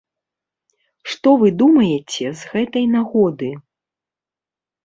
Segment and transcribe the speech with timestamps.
[1.11, 3.49] Што вы думаеце з гэтай нагоды?